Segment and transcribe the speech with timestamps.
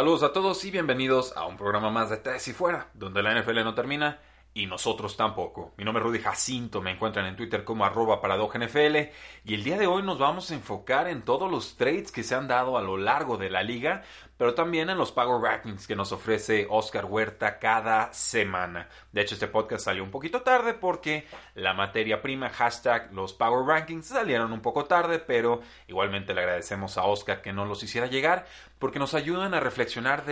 [0.00, 3.38] Saludos a todos y bienvenidos a un programa más de Tres y Fuera, donde la
[3.38, 4.18] NFL no termina
[4.54, 5.74] y nosotros tampoco.
[5.76, 8.96] Mi nombre es Rudy Jacinto, me encuentran en Twitter como arroba NFL
[9.44, 12.34] y el día de hoy nos vamos a enfocar en todos los trades que se
[12.34, 14.02] han dado a lo largo de la liga,
[14.40, 18.88] pero también en los Power Rankings que nos ofrece Oscar Huerta cada semana.
[19.12, 22.50] De hecho, este podcast salió un poquito tarde porque la materia prima,
[23.12, 27.66] los Power Rankings, salieron un poco tarde, pero igualmente le agradecemos a Oscar que no
[27.66, 28.46] los hiciera llegar
[28.78, 30.24] porque nos ayudan a reflexionar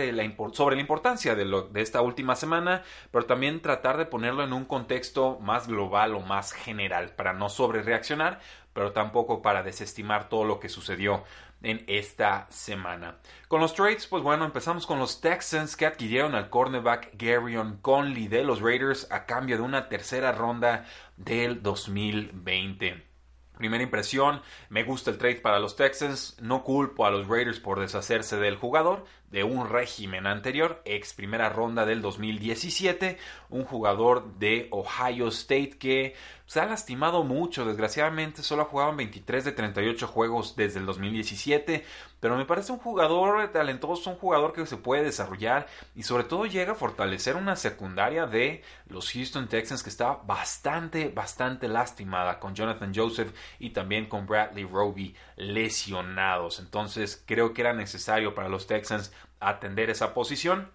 [0.53, 4.65] sobre la importancia de, de esta última semana, pero también tratar de ponerlo en un
[4.65, 8.39] contexto más global o más general para no sobre reaccionar,
[8.73, 11.23] pero tampoco para desestimar todo lo que sucedió
[11.61, 13.17] en esta semana.
[13.47, 18.27] Con los trades, pues bueno, empezamos con los Texans que adquirieron al cornerback Garyon Conley
[18.27, 20.85] de los Raiders a cambio de una tercera ronda
[21.17, 23.09] del 2020.
[23.57, 27.81] Primera impresión, me gusta el trade para los Texans, no culpo a los Raiders por
[27.81, 33.17] deshacerse del jugador, de un régimen anterior, ex primera ronda del 2017,
[33.49, 36.15] un jugador de Ohio State que
[36.49, 40.87] se ha lastimado mucho, desgraciadamente solo ha jugado en 23 de 38 juegos desde el
[40.87, 41.85] 2017,
[42.19, 46.47] pero me parece un jugador talentoso, un jugador que se puede desarrollar y sobre todo
[46.47, 52.55] llega a fortalecer una secundaria de los Houston Texans que está bastante, bastante lastimada con
[52.55, 56.59] Jonathan Joseph y también con Bradley Roby lesionados.
[56.59, 60.71] Entonces creo que era necesario para los Texans atender esa posición.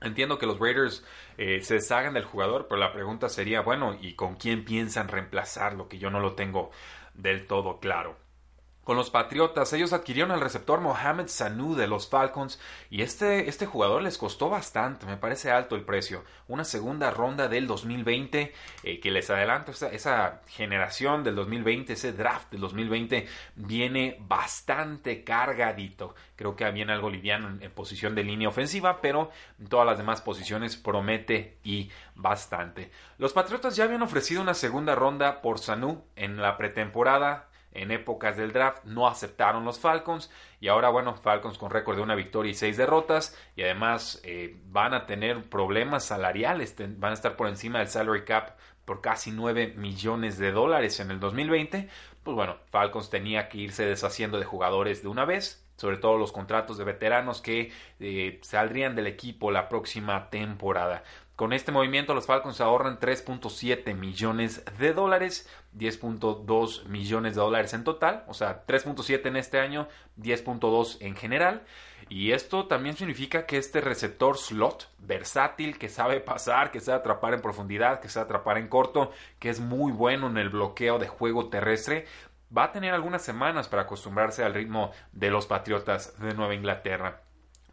[0.00, 1.04] Entiendo que los Raiders
[1.38, 5.88] eh, se deshagan del jugador, pero la pregunta sería, bueno, ¿y con quién piensan reemplazarlo?
[5.88, 6.70] Que yo no lo tengo
[7.14, 8.16] del todo claro
[8.88, 9.70] con los Patriotas.
[9.74, 14.48] Ellos adquirieron al receptor Mohamed Sanu de los Falcons y este, este jugador les costó
[14.48, 16.24] bastante, me parece alto el precio.
[16.46, 18.54] Una segunda ronda del 2020
[18.84, 26.14] eh, que les adelanto, esa, generación del 2020, ese draft del 2020 viene bastante cargadito.
[26.34, 30.22] Creo que viene algo liviano en, posición de línea ofensiva, pero en todas las demás
[30.22, 32.90] posiciones promete y bastante.
[33.18, 38.36] Los Patriotas ya habían ofrecido una segunda ronda por Sanu en la pretemporada en épocas
[38.36, 40.30] del draft no aceptaron los Falcons
[40.60, 44.56] y ahora bueno Falcons con récord de una victoria y seis derrotas y además eh,
[44.66, 49.30] van a tener problemas salariales van a estar por encima del salary cap por casi
[49.30, 51.88] 9 millones de dólares en el 2020
[52.22, 56.32] pues bueno Falcons tenía que irse deshaciendo de jugadores de una vez sobre todo los
[56.32, 57.70] contratos de veteranos que
[58.00, 61.04] eh, saldrían del equipo la próxima temporada
[61.38, 67.84] con este movimiento los Falcons ahorran 3.7 millones de dólares, 10.2 millones de dólares en
[67.84, 69.86] total, o sea, 3.7 en este año,
[70.20, 71.62] 10.2 en general.
[72.08, 77.34] Y esto también significa que este receptor slot versátil, que sabe pasar, que sabe atrapar
[77.34, 81.06] en profundidad, que sabe atrapar en corto, que es muy bueno en el bloqueo de
[81.06, 82.06] juego terrestre,
[82.56, 87.27] va a tener algunas semanas para acostumbrarse al ritmo de los Patriotas de Nueva Inglaterra.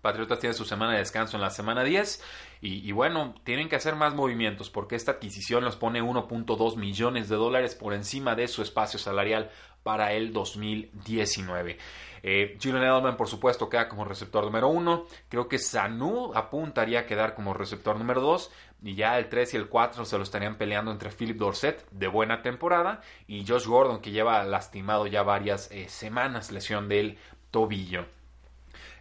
[0.06, 2.22] Patriotas tiene su semana de descanso en la semana 10
[2.62, 7.36] y, bueno, tienen que hacer más movimientos porque esta adquisición los pone 1.2 millones de
[7.36, 9.50] dólares por encima de su espacio salarial
[9.82, 11.80] para el 2019.
[12.22, 15.08] Eh, Julian Edelman, por supuesto, queda como receptor número 1.
[15.28, 18.52] Creo que Sanu apuntaría a quedar como receptor número 2.
[18.84, 22.08] Y ya el 3 y el 4 se lo estarían peleando entre Philip Dorset, de
[22.08, 27.18] buena temporada, y Josh Gordon, que lleva lastimado ya varias eh, semanas, lesión del
[27.50, 28.06] tobillo.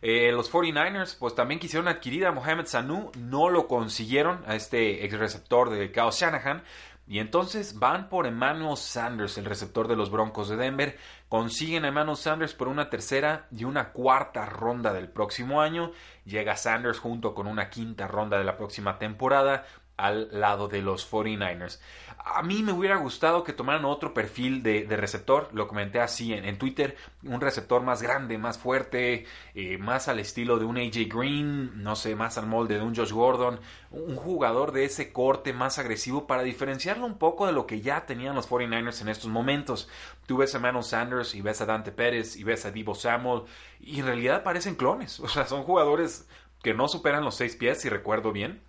[0.06, 5.03] Eh, los 49ers pues también quisieron adquirir a Mohamed Sanu, no lo consiguieron a este
[5.06, 6.62] ex receptor de Kyle Shanahan.
[7.06, 10.98] Y entonces van por Emmanuel Sanders, el receptor de los Broncos de Denver.
[11.30, 15.92] Consiguen a Emmanuel Sanders por una tercera y una cuarta ronda del próximo año.
[16.27, 19.65] Llega Sanders junto con una quinta ronda de la próxima temporada
[19.97, 21.79] al lado de los 49ers.
[22.27, 26.57] A mí me hubiera gustado que tomaran otro perfil de, receptor, lo comenté así en,
[26.57, 31.83] Twitter, un receptor más grande, más fuerte, eh, más al estilo de un AJ Green,
[31.83, 33.61] no sé, más al molde de un Josh Gordon,
[33.91, 38.07] un jugador de ese corte más agresivo para diferenciarlo un poco de lo que ya
[38.07, 39.89] tenían los 49ers en estos momentos.
[40.27, 43.43] Tú ves a Manuel Sanders y ves a Dante Pérez y ves a Divo Samuel
[43.81, 46.27] y en realidad parecen clones, o sea, son jugadores
[46.63, 48.63] que no superan los seis pies, si recuerdo bien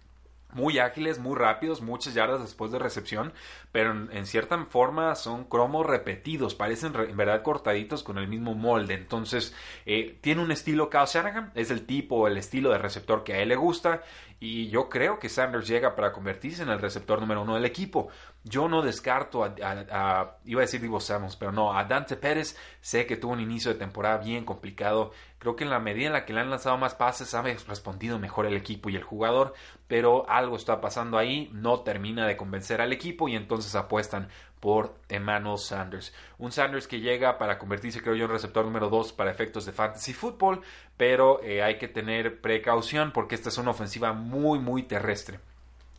[0.56, 3.34] muy ágiles, muy rápidos, muchas yardas después de recepción,
[3.72, 8.94] pero en, cierta forma son cromos repetidos, parecen en verdad cortaditos con el mismo molde.
[8.94, 9.54] Entonces,
[9.86, 13.40] eh, tiene un estilo Kyle Shanahan, es el tipo, el estilo de receptor que a
[13.40, 14.02] él le gusta,
[14.40, 18.10] y yo creo que Sanders llega para convertirse en el receptor número uno del equipo.
[18.48, 22.56] Yo no descarto a, iba a decir Divo Samuels, pero no, a Dante Pérez.
[22.80, 25.14] Sé que tuvo un inicio de temporada bien complicado.
[25.40, 28.20] Creo que en la medida en la que le han lanzado más pases, ha respondido
[28.20, 29.56] mejor el equipo y el jugador,
[29.88, 34.96] pero algo está pasando ahí, no termina de convencer al equipo y entonces apuestan por
[35.10, 36.14] Emmanuel Sanders.
[36.38, 39.72] Un Sanders que llega para convertirse, creo yo, en receptor número 2 para efectos de
[39.72, 40.62] fantasy football,
[40.98, 45.40] pero eh, hay que tener precaución porque esta es una ofensiva muy, muy terrestre.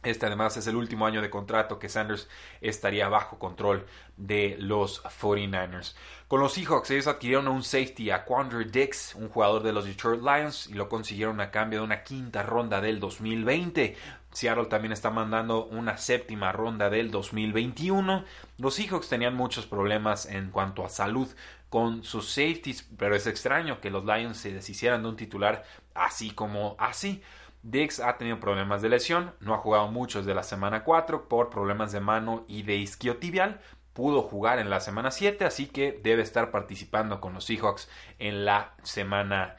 [0.07, 2.29] Este además es el último año de contrato que Sanders
[2.61, 3.87] estaría bajo control
[4.17, 5.97] de los 49ers.
[6.29, 10.23] Con los Seahawks ellos adquirieron un safety a Quandre Dix, un jugador de los Detroit
[10.23, 13.97] Lions, y lo consiguieron a cambio de una quinta ronda del 2020.
[14.31, 18.25] Seattle también está mandando una séptima ronda del 2021.
[18.59, 21.29] Los Seahawks tenían muchos problemas en cuanto a salud
[21.69, 25.65] con sus safeties, pero es extraño que los Lions se deshicieran de un titular
[25.95, 27.23] así como así.
[27.69, 31.51] Dix ha tenido problemas de lesión, no ha jugado muchos de la semana 4 por
[31.51, 33.61] problemas de mano y de isquiotibial.
[33.93, 37.89] Pudo jugar en la semana 7, así que debe estar participando con los Seahawks
[38.21, 39.57] en la semana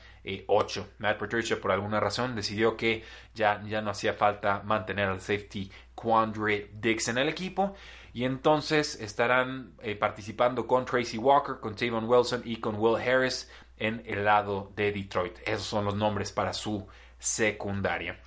[0.48, 0.82] 8.
[0.82, 3.04] Eh, Matt Patricia, por alguna razón, decidió que
[3.36, 7.76] ya, ya no hacía falta mantener al safety Quandre Dix en el equipo.
[8.14, 13.52] Y entonces estarán eh, participando con Tracy Walker, con Tavon Wilson y con Will Harris
[13.76, 15.38] en el lado de Detroit.
[15.46, 16.88] Esos son los nombres para su
[17.20, 18.20] secundaria.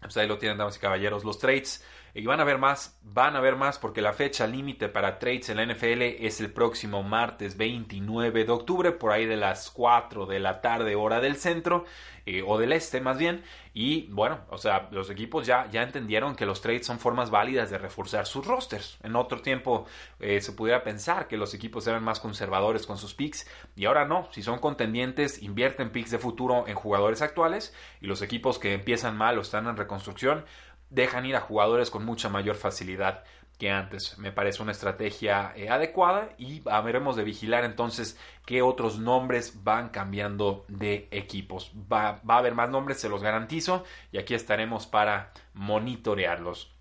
[0.00, 1.84] Pues ahí lo tienen, damas y caballeros, los trades.
[2.14, 5.48] Y van a ver más, van a ver más porque la fecha límite para trades
[5.48, 10.26] en la NFL es el próximo martes 29 de octubre, por ahí de las 4
[10.26, 11.86] de la tarde, hora del centro,
[12.26, 13.42] eh, o del este más bien.
[13.72, 17.70] Y bueno, o sea, los equipos ya, ya entendieron que los trades son formas válidas
[17.70, 18.98] de reforzar sus rosters.
[19.02, 19.86] En otro tiempo
[20.20, 24.04] eh, se pudiera pensar que los equipos eran más conservadores con sus picks, y ahora
[24.04, 24.28] no.
[24.32, 29.16] Si son contendientes, invierten picks de futuro en jugadores actuales, y los equipos que empiezan
[29.16, 30.44] mal o están en reconstrucción,
[30.92, 33.24] dejan ir a jugadores con mucha mayor facilidad
[33.58, 34.18] que antes.
[34.18, 39.88] Me parece una estrategia eh, adecuada y veremos de vigilar entonces qué otros nombres van
[39.88, 41.72] cambiando de equipos.
[41.90, 46.72] Va, va, a haber más nombres, se los garantizo, y aquí estaremos para monitorearlos.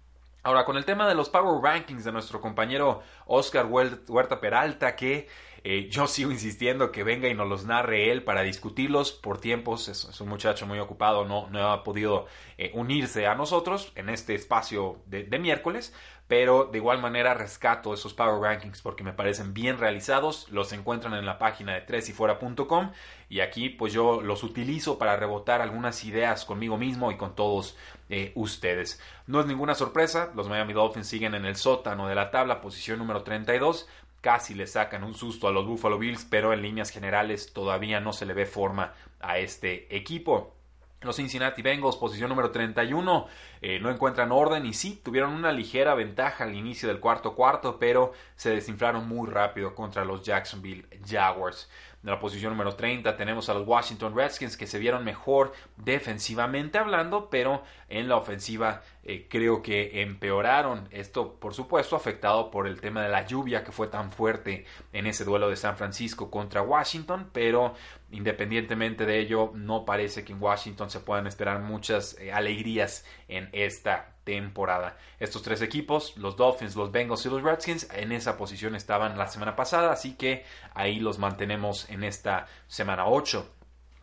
[0.44, 5.28] Ahora, con el tema de los Power Rankings de nuestro compañero Oscar Huerta Peralta, que
[5.64, 9.88] eh, yo sigo insistiendo que venga y nos los narre él para discutirlos por tiempos.
[9.90, 12.26] Es, un muchacho muy ocupado, no, no ha podido
[12.58, 15.94] eh, unirse a nosotros en este espacio de, miércoles.
[16.28, 20.50] Pero de igual manera rescato esos Power Rankings porque me parecen bien realizados.
[20.50, 22.92] Los encuentran en la página de tresyfuera.com
[23.28, 27.76] y aquí pues yo los utilizo para rebotar algunas ideas conmigo mismo y con todos
[28.10, 29.02] eh, ustedes.
[29.28, 33.00] No es ninguna sorpresa, los Miami Dolphins siguen en el sótano de la tabla, posición
[33.00, 33.90] número 32
[34.22, 38.14] casi le sacan un susto a los Buffalo Bills, pero en líneas generales todavía no
[38.14, 40.56] se le ve forma a este equipo.
[41.02, 43.26] Los Cincinnati Bengals, posición número 31,
[43.64, 47.80] eh, no encuentran orden y sí, tuvieron una ligera ventaja al inicio del cuarto cuarto,
[47.80, 51.68] pero se desinflaron muy rápido contra los Jacksonville Jaguars.
[52.04, 56.78] En la posición número 30 tenemos a los Washington Redskins que se vieron mejor defensivamente
[56.78, 60.88] hablando, pero en la ofensiva eh, creo que empeoraron.
[60.92, 65.08] Esto, por supuesto, afectado por el tema de la lluvia que fue tan fuerte en
[65.08, 67.74] ese duelo de San Francisco contra Washington, pero
[68.12, 73.50] independientemente de ello, no parece que en Washington se puedan esperar muchas eh, alegrías en
[73.54, 74.98] esta temporada.
[75.20, 79.28] Estos tres equipos, los Dolphins, los Bengals y los Redskins, en esa posición estaban la
[79.28, 83.56] semana pasada, así que ahí los mantenemos en esta semana 8.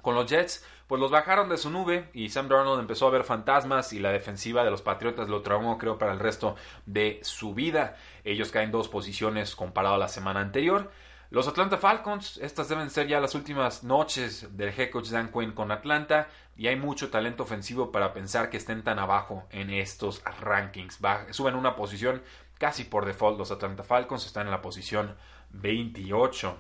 [0.02, 3.22] Con los Jets, pues los bajaron de su nube y Sam Darnold empezó a ver
[3.22, 7.54] fantasmas y la defensiva de los Patriotas lo traumó creo para el resto de su
[7.54, 7.96] vida.
[8.24, 10.90] Ellos caen dos posiciones comparado a la semana anterior.
[11.30, 15.52] Los Atlanta Falcons, estas deben ser ya las últimas noches del head coach Dan Quinn
[15.52, 20.22] con Atlanta y hay mucho talento ofensivo para pensar que estén tan abajo en estos
[20.40, 20.98] rankings.
[21.32, 22.22] suben una posición
[22.56, 25.16] casi por default los Atlanta Falcons, están en la posición
[25.50, 26.56] 28.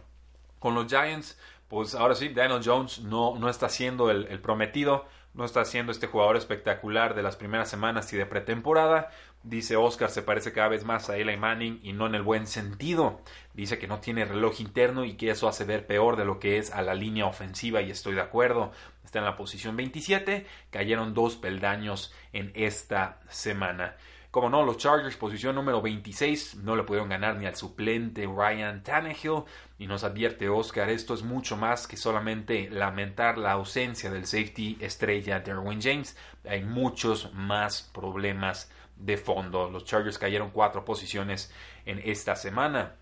[0.58, 5.44] Con los Giants, pues ahora sí, Daniel Jones no, no está siendo el prometido, no
[5.44, 9.10] está siendo este jugador espectacular de las primeras semanas y de pretemporada.
[9.44, 12.48] Dice Oscar se parece cada vez más a Eli Manning y no en el buen
[12.48, 13.20] sentido.
[13.54, 16.58] Dice que no tiene reloj interno y que eso hace ver peor de lo que
[16.58, 18.72] es a la línea ofensiva y estoy de acuerdo.
[19.04, 23.96] Está en la posición 27, cayeron dos peldaños en esta semana.
[24.30, 28.82] Como no, los Chargers, posición número 26, no le pudieron ganar ni al suplente Ryan
[28.82, 29.44] Tannehill.
[29.78, 34.76] Y nos advierte Oscar, esto es mucho más que solamente lamentar la ausencia del safety
[34.80, 36.14] estrella Derwin James.
[36.46, 39.70] Hay muchos más problemas de fondo.
[39.70, 41.50] Los Chargers cayeron cuatro posiciones
[41.86, 42.96] en esta semana.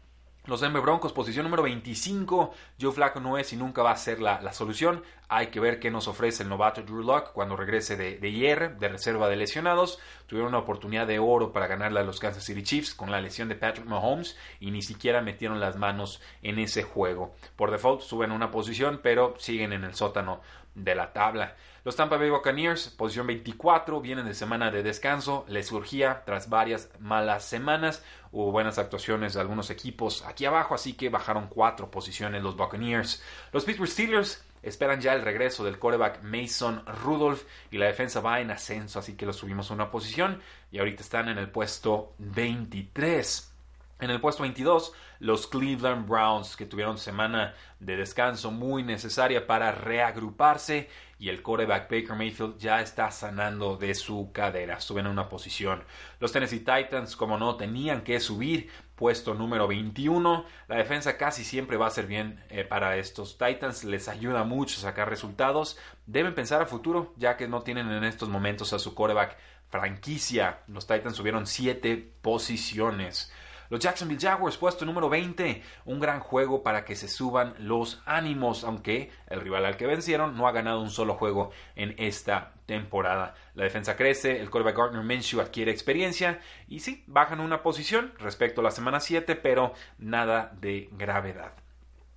[0.47, 2.55] Los Denver Broncos, posición número 25.
[2.81, 5.03] Joe Flacco no es y nunca va a ser la, solución.
[5.29, 8.31] Hay que ver qué nos ofrece el novato Drew Locke cuando regrese de, de
[8.79, 9.99] de reserva de lesionados.
[10.29, 13.49] Tuvieron una oportunidad de oro para ganarle a los Kansas City Chiefs con la lesión
[13.49, 17.35] de Patrick Mahomes y ni siquiera metieron las manos en ese juego.
[17.57, 20.43] Por default suben una posición, pero siguen en el sótano
[20.77, 21.57] de la tabla.
[21.85, 26.91] Los Tampa Bay Buccaneers, posición 24, vienen de semana de descanso, les surgía tras varias
[27.01, 32.43] malas semanas, hubo buenas actuaciones de algunos equipos aquí abajo, así que bajaron cuatro posiciones
[32.43, 33.23] los Buccaneers.
[33.53, 38.41] Los Pittsburgh Steelers esperan ya el regreso del quarterback Mason Rudolph y la defensa va
[38.41, 42.15] en ascenso, así que los subimos a una posición y ahorita están en el puesto
[42.19, 43.56] 23.
[43.99, 49.73] En el puesto 22, los Cleveland Browns, que tuvieron semana de descanso muy necesaria para
[49.73, 54.81] reagruparse, y el quarterback Baker Mayfield ya está sanando de su cadera.
[54.81, 55.83] Suben a una posición.
[56.21, 58.69] Los Tennessee Titans, como no, tenían que subir.
[58.97, 60.45] Puesto número 21.
[60.69, 63.85] La defensa casi siempre va a ser bien eh, para estos Titans.
[63.85, 65.79] Les ayuda mucho a sacar resultados.
[66.07, 69.39] Deben pensar a futuro, ya que no tienen en estos momentos a su quarterback
[69.71, 70.61] franquicia.
[70.67, 73.33] Los Titans subieron 7 posiciones.
[73.69, 75.63] Los Jacksonville Jaguars, puesto número 20.
[75.85, 80.37] Un gran juego para que se suban los ánimos, aunque el rival al que vencieron
[80.37, 83.35] no ha ganado un solo juego en esta temporada.
[83.55, 88.61] La defensa crece, el quarterback Gardner Minshew adquiere experiencia y sí, bajan una posición respecto
[88.61, 91.66] a la semana 7, pero nada de gravedad.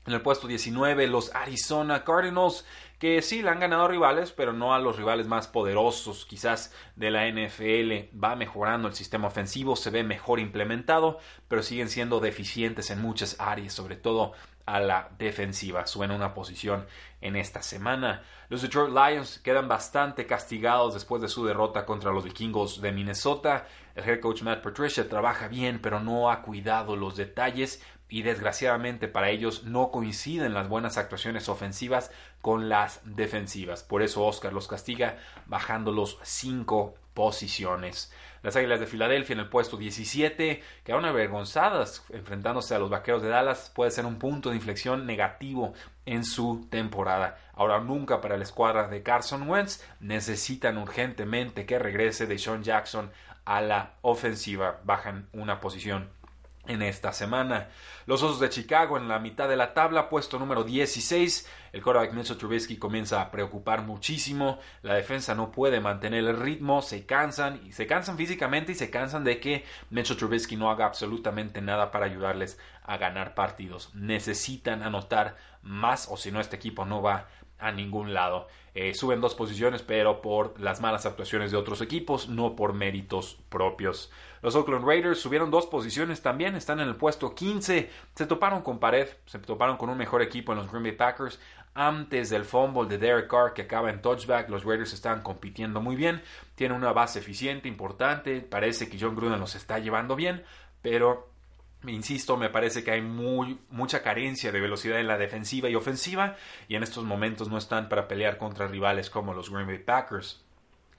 [0.09, 2.65] En el puesto 19, los Arizona Cardinals,
[2.97, 7.11] que sí le han ganado rivales, pero no a los rivales más poderosos quizás de
[7.11, 8.17] la NFL.
[8.17, 13.35] Va mejorando el sistema ofensivo, se ve mejor implementado, pero siguen siendo deficientes en muchas
[13.39, 14.31] áreas, sobre todo
[14.65, 15.85] a la defensiva.
[15.85, 16.87] Suena una posición
[17.21, 18.23] en esta semana.
[18.49, 23.67] Los Detroit Lions quedan bastante castigados después de su derrota contra los vikingos de Minnesota.
[23.93, 29.07] El head coach Matt Patricia trabaja bien, pero no ha cuidado los detalles y desgraciadamente
[29.07, 32.11] para ellos no coinciden las buenas actuaciones ofensivas
[32.41, 33.83] con las defensivas.
[33.83, 38.11] Por eso Oscar los castiga bajándolos cinco posiciones.
[38.41, 43.27] Las Águilas de Filadelfia en el puesto 17 quedaron avergonzadas enfrentándose a los Vaqueros de
[43.27, 43.71] Dallas.
[43.75, 45.73] Puede ser un punto de inflexión negativo
[46.05, 47.37] en su temporada.
[47.53, 53.11] Ahora nunca para la escuadra de Carson Wentz necesitan urgentemente que regrese de Sean Jackson
[53.43, 54.79] a la ofensiva.
[54.85, 56.09] Bajan una posición
[56.69, 57.67] en esta semana.
[58.05, 61.49] Los Osos de Chicago en la mitad de la tabla, puesto número 16.
[61.73, 64.59] El quarterback Mitchell Trubisky comienza a preocupar muchísimo.
[64.83, 68.91] La defensa no puede mantener el ritmo, se cansan y se cansan físicamente y se
[68.91, 73.93] cansan de que Mitchell Trubisky no haga absolutamente nada para ayudarles a ganar partidos.
[73.95, 77.27] Necesitan anotar más o si no este equipo no va
[77.59, 78.47] a ningún lado.
[78.73, 83.37] Eh, suben dos posiciones, pero por las malas actuaciones de otros equipos, no por méritos
[83.49, 84.11] propios.
[84.41, 87.89] Los Oakland Raiders subieron dos posiciones también, están en el puesto 15.
[88.15, 91.39] Se toparon con pared, se toparon con un mejor equipo en los Green Bay Packers.
[91.73, 95.95] Antes del fumble de Derek Carr que acaba en touchback, los Raiders están compitiendo muy
[95.95, 96.21] bien.
[96.55, 98.41] Tienen una base eficiente, importante.
[98.41, 100.43] Parece que John Gruden los está llevando bien,
[100.81, 101.29] pero
[101.87, 106.35] Insisto, me parece que hay mucha carencia de velocidad en la defensiva y ofensiva
[106.67, 110.43] y en estos momentos no están para pelear contra rivales como los Green Bay Packers.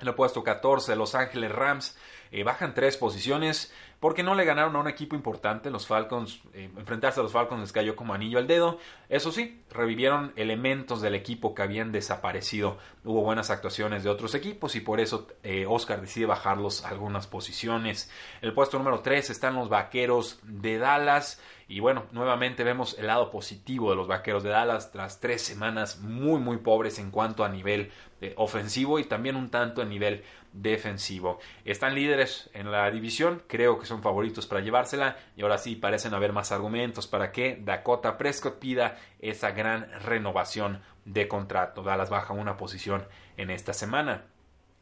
[0.00, 1.98] En el puesto 14, Los Ángeles Rams
[2.30, 5.70] eh, bajan tres posiciones porque no le ganaron a un equipo importante.
[5.70, 8.78] Los Falcons, eh, enfrentarse a los Falcons les cayó como anillo al dedo.
[9.10, 12.78] Eso sí, revivieron elementos del equipo que habían desaparecido.
[13.04, 18.10] Hubo buenas actuaciones de otros equipos y por eso eh, Oscar decide bajarlos algunas posiciones.
[18.40, 21.38] El puesto número 3 están los Vaqueros de Dallas.
[21.70, 26.00] Y bueno, nuevamente vemos el lado positivo de los Vaqueros de Dallas tras tres semanas
[26.00, 30.24] muy muy pobres en cuanto a nivel eh, ofensivo y también un tanto a nivel
[30.52, 31.38] defensivo.
[31.64, 36.12] Están líderes en la división, creo que son favoritos para llevársela y ahora sí parecen
[36.12, 41.84] haber más argumentos para que Dakota Prescott pida esa gran renovación de contrato.
[41.84, 44.24] Dallas baja una posición en esta semana.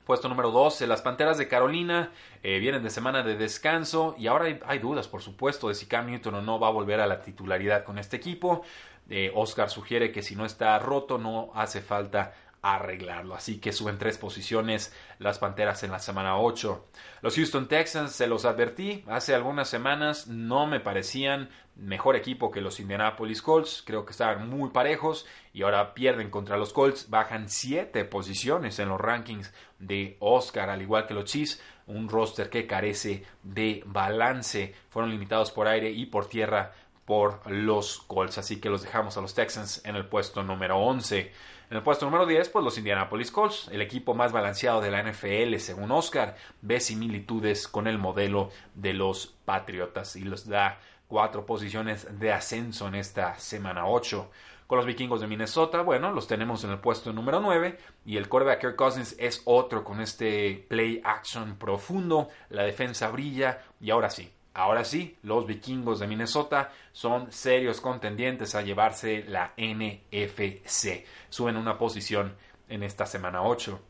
[0.09, 2.13] Puesto número 12, las Panteras de Carolina
[2.43, 6.07] eh, vienen de semana de descanso y ahora hay, dudas, por supuesto, de si Cam
[6.07, 8.63] Newton o no va a volver a la titularidad con este equipo.
[9.11, 13.35] Eh, Oscar sugiere que si no está roto no hace falta arreglarlo.
[13.35, 16.87] Así que suben tres posiciones las Panteras en la semana 8.
[17.23, 22.61] Los Houston Texans, se los advertí hace algunas semanas, no me parecían mejor equipo que
[22.61, 23.83] los Indianapolis Colts.
[23.87, 27.09] Creo que estaban muy parejos y ahora pierden contra los Colts.
[27.09, 31.63] Bajan siete posiciones en los rankings de Oscar, al igual que los Chiefs.
[31.87, 34.75] Un roster que carece de balance.
[34.91, 36.73] Fueron limitados por aire y por tierra
[37.07, 38.37] por los Colts.
[38.37, 41.33] Así que los dejamos a los Texans en el puesto número 11.
[41.71, 45.03] En el puesto número 10, pues los Indianapolis Colts, el equipo más balanceado de la
[45.03, 51.45] NFL, según Oscar, ve similitudes con el modelo de los Patriotas y les da cuatro
[51.45, 54.31] posiciones de ascenso en esta semana 8.
[54.67, 58.31] Con los vikingos de Minnesota, bueno, los tenemos en el puesto número 9 y el
[58.31, 64.09] quarterback Kirk Cousins es otro con este play action profundo, la defensa brilla y ahora
[64.09, 71.05] sí, Ahora sí, los vikingos de Minnesota son serios contendientes a llevarse la NFC.
[71.29, 72.35] Suben una posición
[72.69, 73.81] en esta semana 8.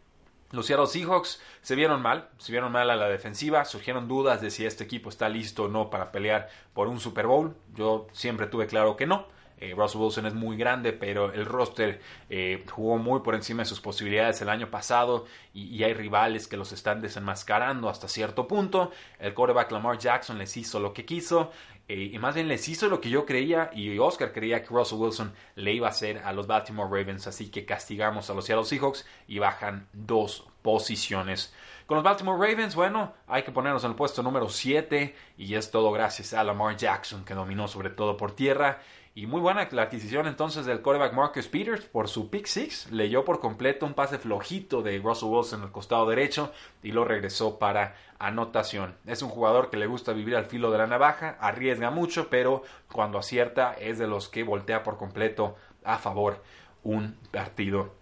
[0.51, 4.51] Los Seattle Seahawks se vieron mal, se vieron mal a la defensiva, surgieron dudas de
[4.51, 7.57] si este equipo está listo o no para pelear por un Super Bowl.
[7.75, 9.27] Yo siempre tuve claro que no.
[9.61, 12.00] Eh, Russell Wilson es muy grande, pero el roster
[12.31, 16.57] eh, jugó muy por encima de sus posibilidades el año pasado y, hay rivales que
[16.57, 18.91] los están desenmascarando hasta cierto punto.
[19.19, 21.50] El quarterback Lamar Jackson les hizo lo que quiso
[21.88, 24.99] eh, y más bien les hizo lo que yo creía y Oscar creía que Russell
[24.99, 28.65] Wilson le iba a hacer a los Baltimore Ravens, así que castigamos a los Seattle
[28.65, 31.55] Seahawks y bajan dos posiciones.
[31.87, 35.71] Con los Baltimore Ravens, bueno, hay que ponernos en el puesto número 7 y es
[35.71, 38.83] todo gracias a Lamar Jackson que dominó sobre todo por tierra
[39.15, 42.91] y muy buena la adquisición entonces del quarterback Marcus Peters por su pick six.
[42.93, 47.05] Leyó por completo un pase flojito de Russell Wilson en el costado derecho y lo
[47.05, 48.97] regresó para anotación.
[49.07, 52.62] Es un jugador que le gusta vivir al filo de la navaja, arriesga mucho, pero
[52.93, 56.43] cuando acierta es de los que voltea por completo a favor
[56.85, 57.93] un partido.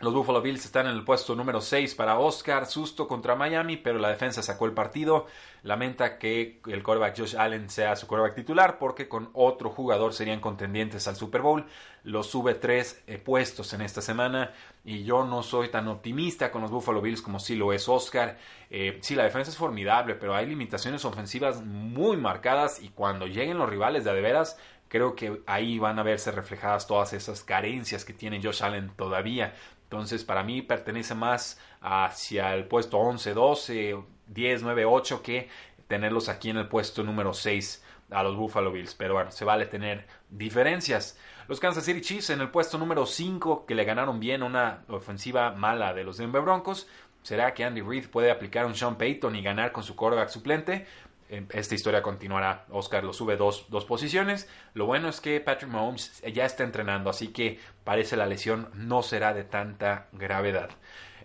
[0.00, 3.98] Los Buffalo Bills están en el puesto número 6 para Oscar, susto contra Miami, pero
[3.98, 5.26] la defensa sacó el partido.
[5.62, 10.40] Lamenta que el quarterback Josh Allen sea su quarterback titular porque con otro jugador serían
[10.40, 11.64] contendientes al Super Bowl.
[12.02, 14.52] Lo sube tres eh, puestos en esta semana
[14.84, 18.36] y yo no soy tan optimista con los Buffalo Bills como sí lo es Oscar.
[18.70, 23.58] Eh, sí, la defensa es formidable, pero hay limitaciones ofensivas muy marcadas y cuando lleguen
[23.58, 24.58] los rivales de adeveras
[24.94, 29.54] creo que ahí van a verse reflejadas todas esas carencias que tiene Josh Allen todavía.
[29.94, 33.96] Entonces, para mí pertenece más hacia el puesto 11, 12,
[34.26, 35.48] 10, 9, 8 que
[35.86, 38.94] tenerlos aquí en el puesto número 6 a los Buffalo Bills.
[38.94, 41.18] Pero bueno, se vale tener diferencias.
[41.48, 45.52] Los Kansas City Chiefs en el puesto número 5 que le ganaron bien una ofensiva
[45.52, 46.88] mala de los Denver Broncos.
[47.22, 50.86] ¿Será que Andy Reid puede aplicar un Sean Payton y ganar con su quarterback suplente?
[51.28, 52.66] Esta historia continuará.
[52.70, 54.48] Oscar lo sube dos, dos, posiciones.
[54.74, 59.02] Lo bueno es que Patrick Mahomes ya está entrenando, así que parece la lesión no
[59.02, 60.70] será de tanta gravedad.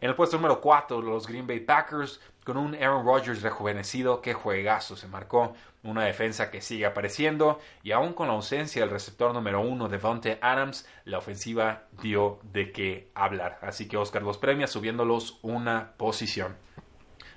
[0.01, 4.33] En el puesto número 4, los Green Bay Packers, con un Aaron Rodgers rejuvenecido, qué
[4.33, 9.33] juegazo se marcó, una defensa que sigue apareciendo, y aún con la ausencia del receptor
[9.33, 13.59] número 1, Devontae Adams, la ofensiva dio de qué hablar.
[13.62, 16.55] Así que Oscar los premia subiéndolos una posición.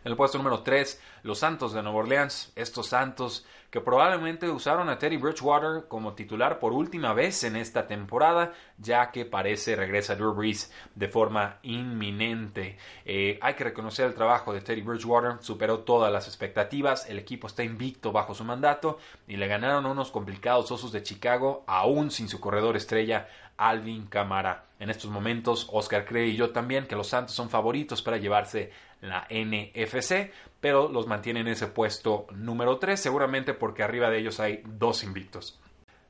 [0.05, 2.53] En el puesto número 3, los Santos de Nueva Orleans.
[2.57, 7.87] Estos Santos que probablemente usaron a Teddy Bridgewater como titular por última vez en esta
[7.87, 12.77] temporada, ya que parece regresa Drew Brees de forma inminente.
[13.07, 17.47] Eh, hay que reconocer el trabajo de Teddy Bridgewater, superó todas las expectativas, el equipo
[17.47, 22.29] está invicto bajo su mandato y le ganaron unos complicados Osos de Chicago, aún sin
[22.29, 24.67] su corredor estrella Alvin Camara.
[24.79, 28.73] En estos momentos, Oscar cree y yo también que los Santos son favoritos para llevarse
[29.01, 34.41] la NFC, pero los mantiene en ese puesto número 3, seguramente porque arriba de ellos
[34.41, 35.61] hay dos invictos.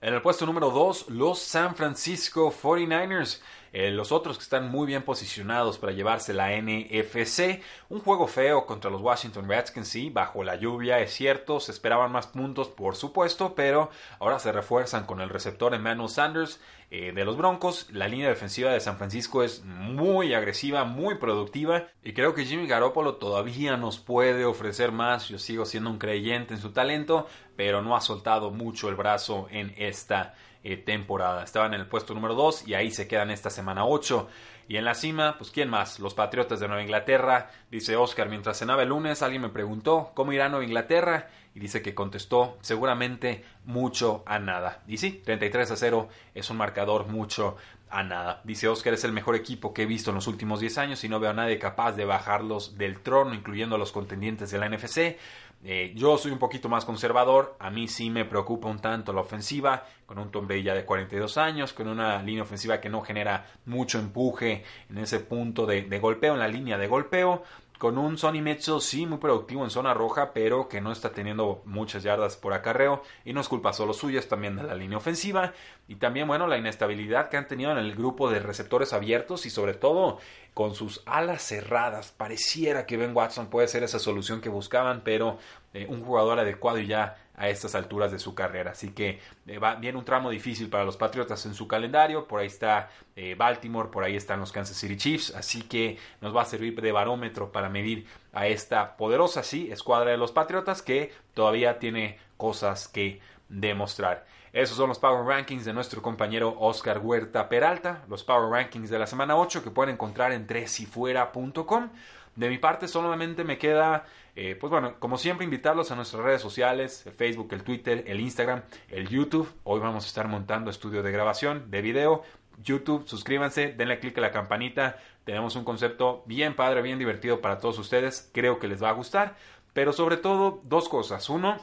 [0.00, 3.40] En el puesto número 2, los San Francisco 49ers.
[3.72, 7.62] Eh, los otros que están muy bien posicionados para llevarse la NFC.
[7.88, 11.58] Un juego feo contra los Washington Redskins, sí, bajo la lluvia, es cierto.
[11.58, 16.60] Se esperaban más puntos, por supuesto, pero ahora se refuerzan con el receptor Emmanuel Sanders
[16.90, 17.88] eh, de los Broncos.
[17.90, 21.86] La línea defensiva de San Francisco es muy agresiva, muy productiva.
[22.04, 25.28] Y creo que Jimmy Garoppolo todavía nos puede ofrecer más.
[25.28, 29.46] Yo sigo siendo un creyente en su talento, pero no ha soltado mucho el brazo
[29.50, 31.42] en esta eh, temporada.
[31.42, 34.28] Estaban en el puesto número 2 y ahí se quedan esta semana 8.
[34.68, 35.98] Y en la cima, pues ¿quién más?
[35.98, 37.50] Los Patriotas de Nueva Inglaterra.
[37.70, 41.28] Dice Oscar, mientras cenaba el lunes, alguien me preguntó, ¿cómo irá Nueva Inglaterra?
[41.54, 44.82] Y dice que contestó, seguramente mucho a nada.
[44.86, 47.56] Y sí, 33 a 0 es un marcador mucho
[47.90, 48.40] a nada.
[48.44, 51.08] Dice Oscar, es el mejor equipo que he visto en los últimos 10 años y
[51.08, 54.68] no veo a nadie capaz de bajarlos del trono, incluyendo a los contendientes de la
[54.68, 55.18] NFC.
[55.64, 59.20] Eh, yo soy un poquito más conservador, a mí sí me preocupa un tanto la
[59.20, 63.46] ofensiva, con un Tom ya de 42 años, con una línea ofensiva que no genera
[63.66, 67.44] mucho empuje en ese punto de golpeo, en la línea de golpeo
[67.82, 71.62] con un Sonny Mitchell sí muy productivo en zona roja, pero que no está teniendo
[71.64, 74.98] muchas yardas por acarreo y no es culpa solo suya, es también de la línea
[74.98, 75.52] ofensiva
[75.88, 79.50] y también, bueno, la inestabilidad que han tenido en el grupo de receptores abiertos y
[79.50, 80.20] sobre todo
[80.54, 82.12] con sus alas cerradas.
[82.12, 85.38] Pareciera que Ben Watson puede ser esa solución que buscaban, pero
[85.74, 88.70] eh, un jugador adecuado y ya a estas alturas de su carrera.
[88.70, 92.28] Así que eh, va, viene un tramo difícil para los Patriotas en su calendario.
[92.28, 95.34] Por ahí está eh, Baltimore, por ahí están los Kansas City Chiefs.
[95.34, 100.12] Así que nos va a servir de barómetro para medir a esta poderosa, sí, escuadra
[100.12, 104.24] de los Patriotas que todavía tiene cosas que demostrar.
[104.52, 109.00] Esos son los Power Rankings de nuestro compañero Oscar Huerta Peralta, los Power Rankings de
[109.00, 111.88] la semana 8 que pueden encontrar en tresifuera.com.
[112.36, 116.40] De mi parte solamente me queda, eh, pues bueno, como siempre invitarlos a nuestras redes
[116.40, 119.52] sociales, el Facebook, el Twitter, el Instagram, el YouTube.
[119.64, 122.22] Hoy vamos a estar montando estudio de grabación, de video.
[122.62, 124.96] YouTube, suscríbanse, denle click a la campanita.
[125.24, 128.30] Tenemos un concepto bien padre, bien divertido para todos ustedes.
[128.32, 129.36] Creo que les va a gustar.
[129.72, 131.28] Pero sobre todo, dos cosas.
[131.28, 131.58] Uno,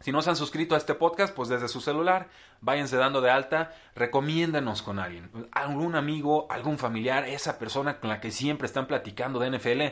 [0.00, 2.28] si no se han suscrito a este podcast, pues desde su celular,
[2.60, 8.20] váyanse dando de alta, recomiéndanos con alguien, algún amigo, algún familiar, esa persona con la
[8.20, 9.82] que siempre están platicando de NFL,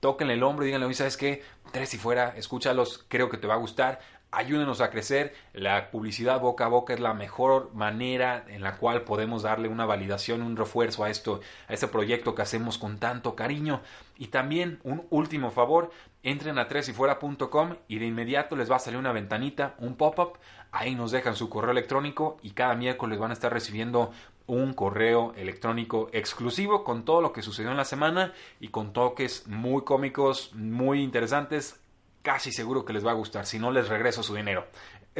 [0.00, 1.42] tóquenle el hombro y díganle, ¿sabes qué?
[1.72, 5.34] Tres y fuera, escúchalos, creo que te va a gustar ayúdenos a crecer.
[5.52, 9.86] La publicidad boca a boca es la mejor manera en la cual podemos darle una
[9.86, 13.80] validación, un refuerzo a esto, a este proyecto que hacemos con tanto cariño.
[14.16, 15.90] Y también un último favor,
[16.22, 20.38] entren a tresyfuera.com y de inmediato les va a salir una ventanita, un pop-up,
[20.70, 24.12] ahí nos dejan su correo electrónico y cada miércoles van a estar recibiendo
[24.50, 29.46] un correo electrónico exclusivo con todo lo que sucedió en la semana y con toques
[29.46, 31.80] muy cómicos, muy interesantes
[32.22, 33.46] casi seguro que les va a gustar.
[33.46, 34.66] Si no, les regreso su dinero.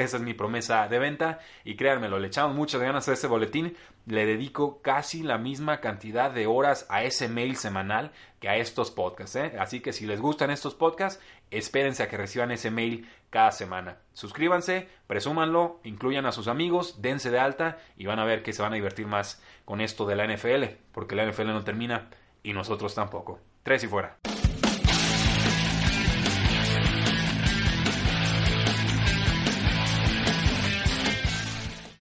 [0.00, 3.76] Esa es mi promesa de venta y créanmelo, le echamos muchas ganas a este boletín.
[4.06, 8.10] Le dedico casi la misma cantidad de horas a ese mail semanal
[8.40, 9.36] que a estos podcasts.
[9.36, 9.52] ¿eh?
[9.60, 13.98] Así que si les gustan estos podcasts, espérense a que reciban ese mail cada semana.
[14.14, 18.62] Suscríbanse, presúmanlo, incluyan a sus amigos, dense de alta y van a ver que se
[18.62, 22.08] van a divertir más con esto de la NFL, porque la NFL no termina
[22.42, 23.38] y nosotros tampoco.
[23.62, 24.16] Tres y fuera.